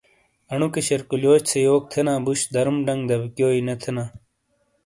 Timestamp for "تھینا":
1.91-2.13, 3.81-4.03